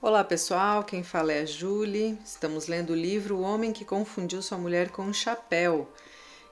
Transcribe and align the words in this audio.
Olá 0.00 0.22
pessoal, 0.22 0.84
quem 0.84 1.02
fala 1.02 1.32
é 1.32 1.40
a 1.40 1.44
Julie. 1.44 2.16
Estamos 2.24 2.68
lendo 2.68 2.90
o 2.90 2.96
livro 2.96 3.38
O 3.38 3.40
Homem 3.40 3.72
que 3.72 3.84
Confundiu 3.84 4.40
Sua 4.40 4.56
Mulher 4.56 4.90
com 4.90 5.02
um 5.02 5.12
Chapéu. 5.12 5.92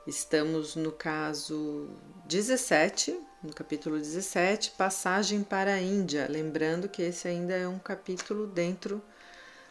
Estamos 0.04 0.74
no 0.74 0.90
caso 0.90 1.88
17, 2.24 3.16
no 3.40 3.54
capítulo 3.54 3.98
17, 3.98 4.72
Passagem 4.72 5.44
para 5.44 5.74
a 5.74 5.80
Índia. 5.80 6.26
Lembrando 6.28 6.88
que 6.88 7.02
esse 7.02 7.28
ainda 7.28 7.54
é 7.54 7.68
um 7.68 7.78
capítulo 7.78 8.48
dentro 8.48 9.00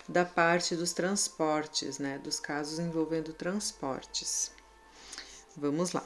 da 0.08 0.24
parte 0.24 0.74
dos 0.74 0.94
transportes, 0.94 2.00
né? 2.00 2.18
Dos 2.18 2.40
casos 2.40 2.80
envolvendo 2.80 3.34
transportes. 3.34 4.54
Vamos 5.58 5.92
lá. 5.92 6.06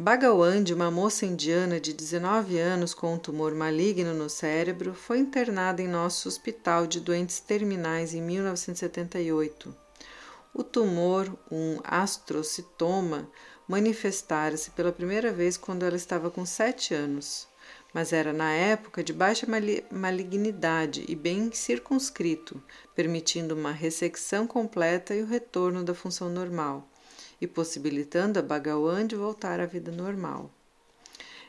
Bhagawandi, 0.00 0.72
uma 0.72 0.92
moça 0.92 1.26
indiana 1.26 1.80
de 1.80 1.92
19 1.92 2.56
anos 2.56 2.94
com 2.94 3.14
um 3.14 3.18
tumor 3.18 3.52
maligno 3.52 4.14
no 4.14 4.30
cérebro, 4.30 4.94
foi 4.94 5.18
internada 5.18 5.82
em 5.82 5.88
nosso 5.88 6.28
hospital 6.28 6.86
de 6.86 7.00
doentes 7.00 7.40
terminais 7.40 8.14
em 8.14 8.22
1978. 8.22 9.74
O 10.54 10.62
tumor, 10.62 11.36
um 11.50 11.80
astrocitoma, 11.82 13.28
manifestara-se 13.66 14.70
pela 14.70 14.92
primeira 14.92 15.32
vez 15.32 15.56
quando 15.56 15.82
ela 15.82 15.96
estava 15.96 16.30
com 16.30 16.46
7 16.46 16.94
anos, 16.94 17.48
mas 17.92 18.12
era 18.12 18.32
na 18.32 18.52
época 18.52 19.02
de 19.02 19.12
baixa 19.12 19.48
malignidade 19.90 21.04
e 21.08 21.16
bem 21.16 21.50
circunscrito, 21.50 22.62
permitindo 22.94 23.52
uma 23.52 23.72
ressecção 23.72 24.46
completa 24.46 25.12
e 25.12 25.22
o 25.24 25.26
retorno 25.26 25.82
da 25.82 25.92
função 25.92 26.30
normal 26.30 26.88
e 27.40 27.46
possibilitando 27.46 28.38
a 28.38 28.42
Bhagawan 28.42 29.06
de 29.06 29.16
voltar 29.16 29.60
à 29.60 29.66
vida 29.66 29.92
normal. 29.92 30.50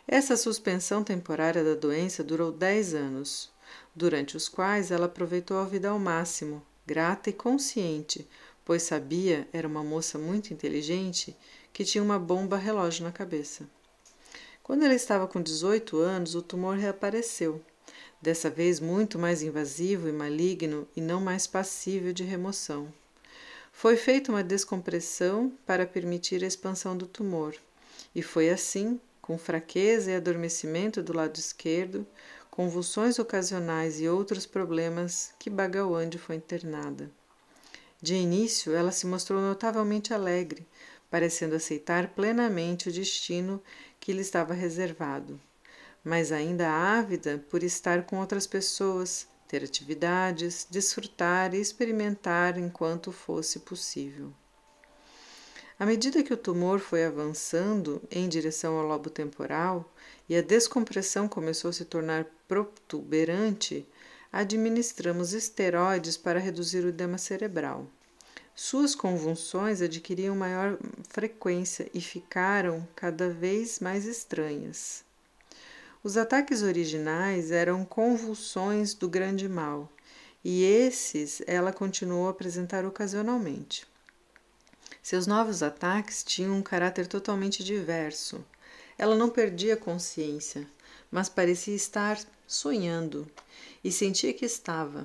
Essa 0.08 0.36
suspensão 0.36 1.04
temporária 1.04 1.64
da 1.64 1.76
doença 1.76 2.24
durou 2.24 2.52
10 2.52 2.96
anos, 2.96 3.52
durante 3.96 4.36
os 4.36 4.50
quais 4.50 4.92
ela 4.92 5.06
aproveitou 5.06 5.58
a 5.58 5.66
vida 5.66 5.90
ao 5.90 6.00
máximo, 6.00 6.62
grata 6.86 7.30
e 7.30 7.34
consciente, 7.34 8.28
pois 8.66 8.84
sabia, 8.84 9.48
era 9.54 9.68
uma 9.68 9.84
moça 9.84 10.18
muito 10.18 10.54
inteligente, 10.54 11.36
que 11.72 11.86
tinha 11.86 12.04
uma 12.04 12.18
bomba 12.18 12.58
relógio 12.58 13.04
na 13.04 13.12
cabeça. 13.12 13.70
Quando 14.64 14.84
ela 14.84 14.94
estava 14.94 15.28
com 15.28 15.42
18 15.42 15.98
anos, 15.98 16.36
o 16.36 16.42
tumor 16.42 16.78
reapareceu, 16.78 17.62
dessa 18.22 18.50
vez 18.50 18.80
muito 18.80 19.18
mais 19.18 19.42
invasivo 19.42 20.08
e 20.08 20.12
maligno 20.12 20.88
e 20.96 21.02
não 21.02 21.22
mais 21.22 21.48
passível 21.48 22.14
de 22.14 22.24
remoção. 22.24 22.94
Foi 23.82 23.96
feita 23.96 24.30
uma 24.30 24.44
descompressão 24.44 25.54
para 25.66 25.88
permitir 25.88 26.44
a 26.44 26.48
expansão 26.48 26.98
do 26.98 27.08
tumor, 27.08 27.56
e 28.14 28.22
foi 28.22 28.50
assim, 28.50 29.00
com 29.22 29.38
fraqueza 29.38 30.12
e 30.12 30.16
adormecimento 30.16 31.02
do 31.02 31.14
lado 31.14 31.38
esquerdo, 31.38 32.06
convulsões 32.52 33.20
ocasionais 33.20 34.02
e 34.02 34.10
outros 34.10 34.46
problemas, 34.46 35.32
que 35.40 35.50
Bagawande 35.50 36.18
foi 36.18 36.36
internada. 36.36 37.10
De 38.02 38.16
início, 38.16 38.76
ela 38.76 38.92
se 38.92 39.08
mostrou 39.08 39.40
notavelmente 39.40 40.14
alegre, 40.14 40.68
parecendo 41.10 41.56
aceitar 41.56 42.10
plenamente 42.10 42.90
o 42.90 42.92
destino 42.92 43.64
que 43.98 44.12
lhe 44.12 44.20
estava 44.20 44.54
reservado, 44.54 45.40
mas 46.04 46.34
ainda 46.34 46.70
ávida 46.70 47.42
por 47.50 47.64
estar 47.64 48.04
com 48.04 48.20
outras 48.20 48.46
pessoas, 48.46 49.26
ter 49.50 49.64
atividades, 49.64 50.68
desfrutar 50.70 51.56
e 51.56 51.60
experimentar 51.60 52.56
enquanto 52.58 53.12
fosse 53.12 53.60
possível. 53.60 54.32
À 55.80 55.88
medida 55.88 56.22
que 56.22 56.34
o 56.34 56.38
tumor 56.38 56.80
foi 56.80 57.04
avançando 57.04 58.00
em 58.12 58.30
direção 58.30 58.78
ao 58.78 58.86
lobo 58.86 59.10
temporal 59.10 59.92
e 60.30 60.36
a 60.36 60.42
descompressão 60.42 61.28
começou 61.28 61.70
a 61.70 61.74
se 61.74 61.84
tornar 61.84 62.28
protuberante, 62.48 63.88
administramos 64.32 65.34
esteroides 65.34 66.16
para 66.16 66.40
reduzir 66.40 66.86
o 66.86 66.90
edema 66.90 67.18
cerebral. 67.18 67.88
Suas 68.54 68.94
convulsões 68.94 69.82
adquiriam 69.82 70.36
maior 70.36 70.78
frequência 71.08 71.90
e 71.92 72.02
ficaram 72.02 72.88
cada 72.96 73.30
vez 73.30 73.80
mais 73.80 74.06
estranhas. 74.06 75.09
Os 76.02 76.16
ataques 76.16 76.62
originais 76.62 77.52
eram 77.52 77.84
convulsões 77.84 78.94
do 78.94 79.10
grande 79.10 79.50
mal, 79.50 79.92
e 80.42 80.64
esses 80.64 81.42
ela 81.46 81.74
continuou 81.74 82.28
a 82.28 82.32
apresentar 82.32 82.86
ocasionalmente. 82.86 83.86
Seus 85.04 85.28
novos 85.28 85.62
ataques 85.62 86.24
tinham 86.24 86.56
um 86.56 86.62
caráter 86.62 87.06
totalmente 87.06 87.66
diverso. 87.66 88.46
Ela 88.98 89.14
não 89.14 89.30
perdia 89.30 89.76
consciência, 89.76 90.66
mas 91.12 91.28
parecia 91.28 91.76
estar 91.76 92.18
sonhando, 92.48 93.30
e 93.84 93.92
sentia 93.92 94.34
que 94.34 94.46
estava. 94.46 95.04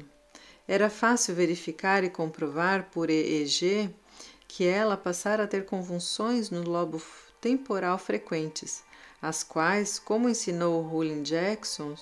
Era 0.66 0.88
fácil 0.88 1.34
verificar 1.34 2.04
e 2.04 2.10
comprovar 2.10 2.90
por 2.92 3.10
EEG 3.10 3.92
que 4.46 4.64
ela 4.64 4.96
passara 4.96 5.42
a 5.42 5.48
ter 5.48 5.64
convulsões 5.64 6.50
no 6.50 6.62
lobo 6.62 7.02
temporal 7.40 7.98
frequentes, 7.98 8.84
as 9.24 9.42
quais, 9.42 9.98
como 9.98 10.28
ensinou 10.28 10.82
Rowling 10.82 11.22
Jackson, 11.22 11.96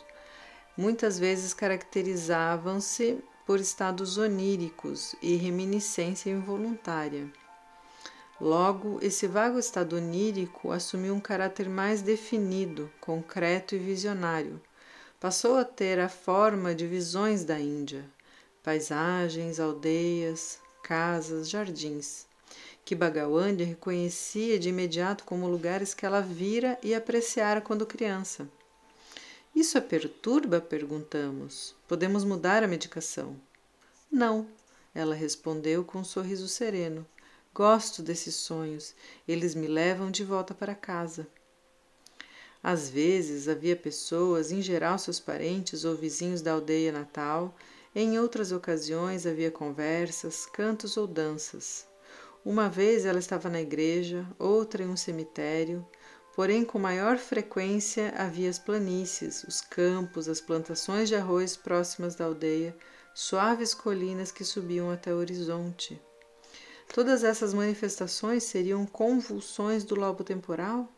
muitas 0.77 1.21
vezes 1.21 1.55
caracterizavam-se 1.55 3.23
por 3.47 3.61
estados 3.61 4.19
oníricos 4.19 5.15
e 5.23 5.37
reminiscência 5.37 6.31
involuntária. 6.31 7.33
Logo, 8.41 8.99
esse 9.01 9.29
vago 9.29 9.57
estado 9.57 9.95
onírico 9.95 10.73
assumiu 10.73 11.15
um 11.15 11.21
caráter 11.21 11.69
mais 11.69 12.03
definido, 12.03 12.91
concreto 13.01 13.77
e 13.77 13.79
visionário. 13.79 14.61
Passou 15.21 15.57
a 15.59 15.65
ter 15.65 16.01
a 16.01 16.09
forma 16.09 16.75
de 16.75 16.89
visões 16.89 17.45
da 17.45 17.61
Índia, 17.61 18.05
paisagens, 18.65 19.61
aldeias, 19.61 20.59
casas, 20.83 21.49
jardins 21.49 22.27
que 22.85 22.95
Bagawande 22.95 23.65
reconhecia 23.65 24.59
de 24.59 24.69
imediato 24.69 25.25
como 25.25 25.49
lugares 25.49 25.95
que 25.95 26.05
ela 26.05 26.21
vira 26.21 26.79
e 26.83 26.95
apreciara 26.95 27.61
quando 27.61 27.87
criança. 27.87 28.49
Isso 29.55 29.77
a 29.77 29.81
perturba? 29.81 30.61
perguntamos. 30.61 31.75
Podemos 31.87 32.25
mudar 32.25 32.63
a 32.63 32.69
medicação? 32.69 33.37
Não, 34.11 34.47
ela 34.95 35.15
respondeu 35.15 35.85
com 35.85 35.99
um 35.99 36.05
sorriso 36.05 36.49
sereno. 36.49 37.07
Gosto 37.55 38.03
desses 38.03 38.35
sonhos, 38.35 38.95
eles 39.29 39.55
me 39.55 39.67
levam 39.67 40.11
de 40.11 40.25
volta 40.25 40.55
para 40.55 40.75
casa. 40.75 41.27
Às 42.63 42.89
vezes 42.89 43.49
havia 43.49 43.77
pessoas, 43.77 44.51
em 44.53 44.63
geral 44.63 44.99
seus 44.99 45.21
parentes 45.21 45.85
ou 45.85 45.95
vizinhos 45.95 46.41
da 46.41 46.53
aldeia 46.53 46.93
natal, 46.93 47.55
em 47.95 48.19
outras 48.19 48.53
ocasiões 48.53 49.27
havia 49.27 49.51
conversas, 49.51 50.47
cantos 50.47 50.97
ou 50.97 51.07
danças. 51.07 51.87
Uma 52.45 52.69
vez 52.69 53.05
ela 53.05 53.21
estava 53.21 53.49
na 53.49 53.61
igreja, 53.61 54.27
outra 54.37 54.83
em 54.83 54.89
um 54.89 54.97
cemitério, 54.97 55.87
porém 56.35 56.65
com 56.65 56.77
maior 56.77 57.17
frequência 57.17 58.13
havia 58.17 58.51
as 58.51 58.59
planícies, 58.59 59.45
os 59.45 59.61
campos, 59.61 60.29
as 60.29 60.41
plantações 60.41 61.09
de 61.09 61.15
arroz 61.15 61.57
próximas 61.57 62.17
da 62.17 62.25
aldeia, 62.25 62.77
suaves 63.15 63.75
colinas 63.75 64.33
que 64.33 64.45
subiam 64.45 64.91
até 64.91 65.15
o 65.15 65.19
horizonte. 65.19 66.01
Todas 66.93 67.23
essas 67.23 67.55
manifestações 67.55 68.43
seriam 68.43 68.85
convulsões 68.87 69.85
do 69.85 69.95
lobo 69.95 70.25
temporal? 70.25 70.93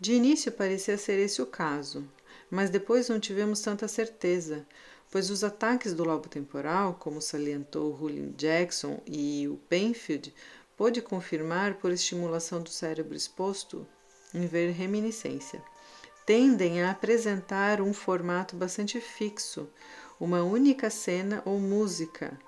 De 0.00 0.12
início 0.12 0.50
parecia 0.50 0.98
ser 0.98 1.20
esse 1.20 1.40
o 1.40 1.46
caso, 1.46 2.04
mas 2.50 2.68
depois 2.68 3.08
não 3.08 3.20
tivemos 3.20 3.60
tanta 3.60 3.86
certeza, 3.86 4.66
pois 5.10 5.30
os 5.30 5.44
ataques 5.44 5.94
do 5.94 6.02
lobo 6.02 6.28
temporal, 6.28 6.94
como 6.94 7.22
salientou 7.22 7.94
Hullin 7.94 8.32
Jackson 8.36 9.00
e 9.06 9.46
o 9.48 9.56
Penfield, 9.68 10.34
pôde 10.76 11.00
confirmar 11.00 11.74
por 11.74 11.90
estimulação 11.90 12.62
do 12.62 12.70
cérebro 12.70 13.16
exposto 13.16 13.86
em 14.34 14.46
ver 14.46 14.70
reminiscência. 14.70 15.62
Tendem 16.26 16.82
a 16.82 16.90
apresentar 16.90 17.80
um 17.80 17.92
formato 17.92 18.56
bastante 18.56 19.00
fixo, 19.00 19.68
uma 20.18 20.42
única 20.42 20.88
cena 20.90 21.42
ou 21.44 21.58
música, 21.58 22.38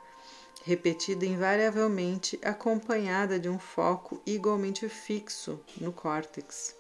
repetida 0.64 1.24
invariavelmente, 1.24 2.40
acompanhada 2.42 3.38
de 3.38 3.48
um 3.48 3.58
foco 3.58 4.20
igualmente 4.26 4.88
fixo 4.88 5.60
no 5.80 5.92
córtex. 5.92 6.74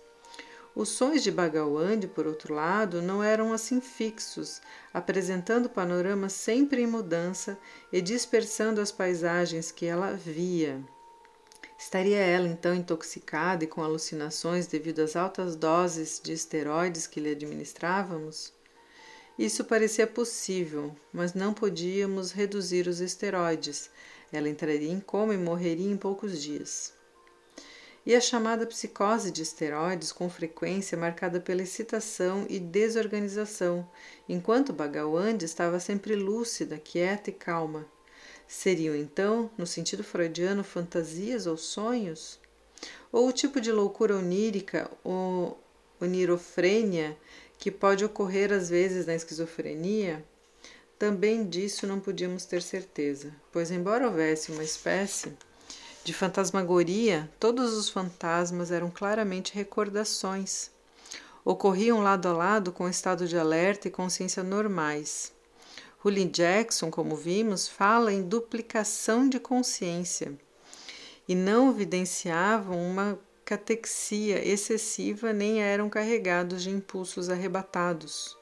Os 0.74 0.90
sons 0.90 1.22
de 1.22 1.30
Bagawande, 1.30 2.06
por 2.06 2.26
outro 2.26 2.52
lado, 2.52 3.00
não 3.00 3.22
eram 3.22 3.52
assim 3.52 3.80
fixos, 3.80 4.60
apresentando 4.92 5.70
panoramas 5.70 6.34
sempre 6.34 6.82
em 6.82 6.86
mudança 6.86 7.58
e 7.92 8.02
dispersando 8.02 8.80
as 8.80 8.92
paisagens 8.92 9.70
que 9.70 9.86
ela 9.86 10.12
via. 10.12 10.84
Estaria 11.78 12.18
ela 12.18 12.48
então 12.48 12.74
intoxicada 12.74 13.64
e 13.64 13.66
com 13.66 13.82
alucinações 13.82 14.66
devido 14.66 15.00
às 15.00 15.14
altas 15.14 15.54
doses 15.54 16.20
de 16.22 16.32
esteroides 16.32 17.06
que 17.06 17.20
lhe 17.20 17.30
administrávamos? 17.30 18.52
Isso 19.38 19.62
parecia 19.64 20.06
possível, 20.06 20.96
mas 21.12 21.34
não 21.34 21.52
podíamos 21.52 22.32
reduzir 22.32 22.88
os 22.88 23.00
esteroides. 23.00 23.90
Ela 24.32 24.48
entraria 24.48 24.90
em 24.90 24.98
coma 24.98 25.34
e 25.34 25.38
morreria 25.38 25.90
em 25.90 25.96
poucos 25.96 26.40
dias. 26.42 26.94
e 28.06 28.14
a 28.14 28.20
chamada 28.20 28.64
psicose 28.66 29.32
de 29.32 29.42
esteroides, 29.42 30.12
com 30.12 30.30
frequência 30.30 30.96
marcada 30.96 31.40
pela 31.40 31.62
excitação 31.62 32.46
e 32.48 32.60
desorganização, 32.60 33.86
enquanto 34.28 34.72
Bhagawandi 34.72 35.44
estava 35.44 35.80
sempre 35.80 36.14
lúcida, 36.14 36.78
quieta 36.78 37.30
e 37.30 37.32
calma. 37.32 37.84
Seriam 38.48 38.94
então, 38.94 39.50
no 39.58 39.66
sentido 39.66 40.04
freudiano, 40.04 40.62
fantasias 40.62 41.46
ou 41.46 41.56
sonhos? 41.56 42.38
Ou 43.10 43.28
o 43.28 43.32
tipo 43.32 43.60
de 43.60 43.72
loucura 43.72 44.16
onírica 44.16 44.90
ou 45.02 45.58
onirofrênia 46.00 47.16
que 47.58 47.70
pode 47.70 48.04
ocorrer 48.04 48.52
às 48.52 48.68
vezes 48.68 49.06
na 49.06 49.14
esquizofrenia? 49.14 50.24
Também 50.98 51.46
disso 51.46 51.86
não 51.86 52.00
podíamos 52.00 52.44
ter 52.44 52.62
certeza, 52.62 53.34
pois, 53.52 53.70
embora 53.70 54.06
houvesse 54.06 54.50
uma 54.50 54.64
espécie 54.64 55.36
de 56.02 56.14
fantasmagoria, 56.14 57.28
todos 57.38 57.74
os 57.74 57.88
fantasmas 57.88 58.70
eram 58.70 58.90
claramente 58.90 59.54
recordações. 59.54 60.70
Ocorriam 61.44 62.00
lado 62.00 62.28
a 62.28 62.32
lado 62.32 62.72
com 62.72 62.88
estado 62.88 63.26
de 63.26 63.36
alerta 63.36 63.88
e 63.88 63.90
consciência 63.90 64.42
normais. 64.42 65.35
Julian 66.06 66.28
Jackson, 66.28 66.88
como 66.88 67.16
vimos, 67.16 67.66
fala 67.66 68.12
em 68.12 68.22
duplicação 68.22 69.28
de 69.28 69.40
consciência 69.40 70.38
e 71.26 71.34
não 71.34 71.70
evidenciavam 71.70 72.80
uma 72.80 73.18
catexia 73.44 74.38
excessiva 74.46 75.32
nem 75.32 75.60
eram 75.60 75.90
carregados 75.90 76.62
de 76.62 76.70
impulsos 76.70 77.28
arrebatados. 77.28 78.38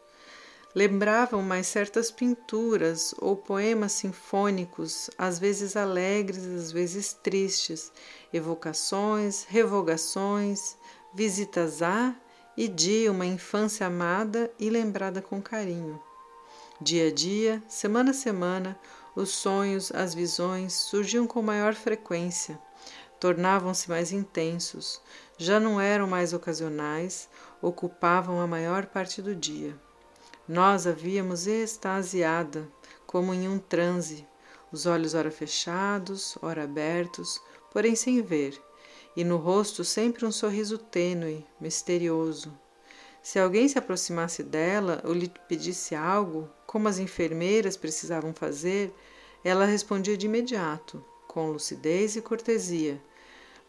Lembravam 0.75 1.41
mais 1.41 1.67
certas 1.67 2.11
pinturas 2.11 3.15
ou 3.19 3.35
poemas 3.35 3.93
sinfônicos, 3.93 5.09
às 5.17 5.39
vezes 5.39 5.75
alegres, 5.75 6.45
às 6.45 6.71
vezes 6.71 7.15
tristes, 7.15 7.91
evocações, 8.31 9.45
revogações, 9.45 10.77
visitas 11.15 11.81
a 11.81 12.15
e 12.59 12.69
de 12.69 13.09
uma 13.09 13.25
infância 13.25 13.87
amada 13.87 14.53
e 14.61 14.69
lembrada 14.69 15.23
com 15.23 15.41
carinho. 15.41 15.99
Dia 16.81 17.07
a 17.07 17.13
dia, 17.13 17.63
semana 17.69 18.11
a 18.11 18.15
semana, 18.15 18.77
os 19.15 19.31
sonhos, 19.31 19.93
as 19.93 20.13
visões 20.13 20.73
surgiam 20.73 21.25
com 21.25 21.41
maior 21.41 21.73
frequência, 21.73 22.59
tornavam-se 23.21 23.89
mais 23.89 24.11
intensos, 24.11 25.01
já 25.39 25.61
não 25.61 25.81
eram 25.81 26.09
mais 26.09 26.33
ocasionais, 26.33 27.29
ocupavam 27.63 28.41
a 28.41 28.47
maior 28.49 28.87
parte 28.87 29.23
do 29.23 29.37
dia. 29.37 29.79
Nós 30.49 30.85
havíamos 30.85 31.47
extasiada, 31.47 32.69
como 33.07 33.33
em 33.33 33.49
um 33.49 33.61
transe, 33.61 34.27
os 34.73 34.85
olhos 34.85 35.15
ora 35.15 35.31
fechados, 35.31 36.37
ora 36.43 36.65
abertos, 36.65 37.41
porém 37.73 37.95
sem 37.95 38.21
ver, 38.21 38.61
e 39.17 39.23
no 39.23 39.37
rosto 39.37 39.85
sempre 39.85 40.27
um 40.27 40.33
sorriso 40.33 40.77
tênue, 40.77 41.47
misterioso. 41.61 42.53
Se 43.25 43.39
alguém 43.39 43.67
se 43.67 43.79
aproximasse 43.79 44.43
dela 44.43 45.01
ou 45.03 45.15
lhe 45.15 45.33
pedisse 45.49 45.95
algo, 45.95 46.47
como 46.67 46.89
as 46.89 46.99
enfermeiras 46.99 47.75
precisavam 47.75 48.35
fazer, 48.35 48.93
ela 49.43 49.65
respondia 49.65 50.15
de 50.15 50.27
imediato, 50.27 51.03
com 51.27 51.51
lucidez 51.51 52.17
e 52.17 52.21
cortesia. 52.21 53.01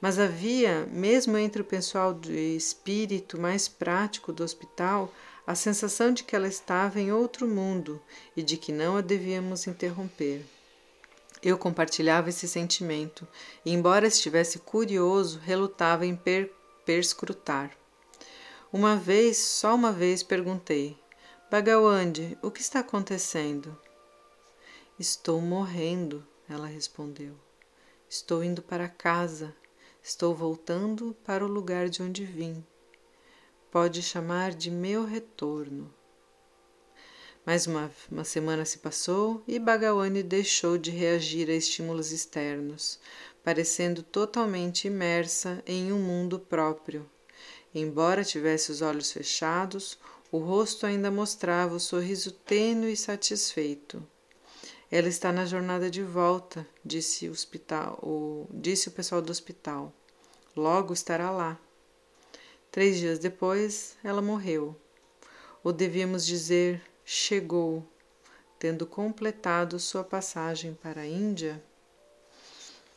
Mas 0.01 0.19
havia, 0.19 0.85
mesmo 0.91 1.37
entre 1.37 1.61
o 1.61 1.65
pessoal 1.65 2.13
de 2.13 2.57
espírito 2.57 3.39
mais 3.39 3.69
prático 3.69 4.33
do 4.33 4.43
hospital, 4.43 5.09
a 5.47 5.55
sensação 5.55 6.11
de 6.11 6.25
que 6.25 6.35
ela 6.35 6.49
estava 6.49 6.99
em 6.99 7.13
outro 7.13 7.47
mundo 7.47 8.01
e 8.35 8.43
de 8.43 8.57
que 8.57 8.73
não 8.73 8.97
a 8.97 9.01
devíamos 9.01 9.67
interromper. 9.67 10.45
Eu 11.41 11.57
compartilhava 11.57 12.27
esse 12.27 12.45
sentimento 12.45 13.25
e, 13.63 13.71
embora 13.71 14.05
estivesse 14.05 14.59
curioso, 14.59 15.39
relutava 15.39 16.05
em 16.05 16.13
per 16.13 16.51
perscrutar. 16.85 17.71
Uma 18.75 18.97
vez, 18.97 19.37
só 19.37 19.73
uma 19.73 19.93
vez, 19.93 20.21
perguntei: 20.21 20.99
Bagawande, 21.49 22.37
o 22.41 22.51
que 22.51 22.59
está 22.59 22.81
acontecendo? 22.81 23.79
Estou 24.99 25.39
morrendo, 25.39 26.27
ela 26.49 26.67
respondeu. 26.67 27.35
Estou 28.09 28.43
indo 28.43 28.61
para 28.61 28.89
casa. 28.89 29.55
Estou 30.03 30.35
voltando 30.35 31.15
para 31.23 31.45
o 31.45 31.47
lugar 31.47 31.87
de 31.87 32.03
onde 32.03 32.25
vim 32.25 32.61
pode 33.71 34.01
chamar 34.01 34.53
de 34.53 34.69
meu 34.69 35.05
retorno. 35.05 35.89
Mais 37.45 37.67
uma, 37.67 37.89
uma 38.11 38.25
semana 38.25 38.65
se 38.65 38.79
passou 38.79 39.41
e 39.47 39.57
Bhagawani 39.57 40.21
deixou 40.21 40.77
de 40.77 40.91
reagir 40.91 41.49
a 41.49 41.53
estímulos 41.53 42.11
externos, 42.11 42.99
parecendo 43.41 44.03
totalmente 44.03 44.85
imersa 44.85 45.63
em 45.65 45.93
um 45.93 45.99
mundo 45.99 46.37
próprio. 46.37 47.09
Embora 47.77 48.23
tivesse 48.23 48.71
os 48.71 48.81
olhos 48.81 49.11
fechados, 49.11 49.99
o 50.31 50.37
rosto 50.37 50.85
ainda 50.85 51.11
mostrava 51.11 51.75
o 51.75 51.79
sorriso 51.79 52.31
tênue 52.31 52.93
e 52.93 52.97
satisfeito. 52.97 54.01
Ela 54.89 55.09
está 55.09 55.29
na 55.29 55.45
jornada 55.45 55.91
de 55.91 56.01
volta, 56.01 56.65
disse 56.85 57.27
o, 57.27 57.33
hospital, 57.33 57.99
o, 58.01 58.47
disse 58.49 58.87
o 58.87 58.91
pessoal 58.91 59.21
do 59.21 59.29
hospital. 59.29 59.91
Logo 60.55 60.93
estará 60.93 61.29
lá. 61.29 61.59
Três 62.71 62.97
dias 62.97 63.19
depois, 63.19 63.97
ela 64.01 64.21
morreu. 64.21 64.73
Ou 65.61 65.73
devíamos 65.73 66.25
dizer, 66.25 66.81
chegou, 67.03 67.85
tendo 68.57 68.87
completado 68.87 69.77
sua 69.81 70.03
passagem 70.03 70.73
para 70.73 71.01
a 71.01 71.05
Índia. 71.05 71.61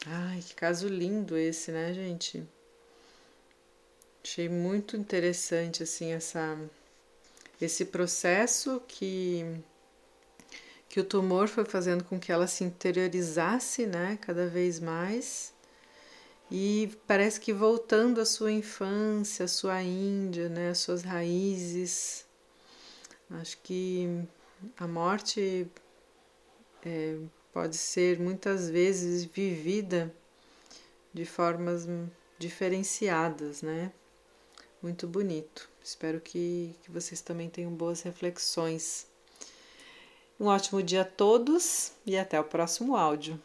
Ai, 0.06 0.40
que 0.40 0.54
caso 0.54 0.86
lindo 0.86 1.36
esse, 1.36 1.72
né, 1.72 1.92
gente? 1.92 2.46
Achei 4.22 4.48
muito 4.48 4.96
interessante 4.96 5.82
assim 5.82 6.12
essa 6.12 6.58
esse 7.60 7.84
processo 7.86 8.80
que 8.86 9.44
que 10.88 11.00
o 11.00 11.04
tumor 11.04 11.48
foi 11.48 11.64
fazendo 11.64 12.02
com 12.04 12.18
que 12.18 12.32
ela 12.32 12.46
se 12.46 12.64
interiorizasse, 12.64 13.84
né, 13.86 14.18
cada 14.22 14.46
vez 14.46 14.80
mais 14.80 15.52
e 16.50 16.90
parece 17.06 17.38
que 17.40 17.52
voltando 17.52 18.20
à 18.20 18.24
sua 18.24 18.50
infância, 18.50 19.44
à 19.44 19.48
sua 19.48 19.82
Índia, 19.82 20.48
né, 20.48 20.70
às 20.70 20.78
suas 20.78 21.02
raízes. 21.02 22.24
Acho 23.30 23.58
que 23.62 24.24
a 24.78 24.86
morte 24.86 25.66
é, 26.84 27.18
pode 27.52 27.76
ser 27.76 28.18
muitas 28.18 28.70
vezes 28.70 29.24
vivida 29.24 30.14
de 31.12 31.26
formas 31.26 31.86
diferenciadas, 32.38 33.60
né? 33.60 33.92
Muito 34.82 35.06
bonito. 35.06 35.68
Espero 35.82 36.20
que, 36.20 36.74
que 36.82 36.90
vocês 36.90 37.20
também 37.20 37.48
tenham 37.48 37.72
boas 37.72 38.02
reflexões. 38.02 39.06
Um 40.38 40.46
ótimo 40.46 40.82
dia 40.82 41.02
a 41.02 41.04
todos 41.04 41.92
e 42.06 42.16
até 42.16 42.38
o 42.38 42.44
próximo 42.44 42.94
áudio. 42.94 43.40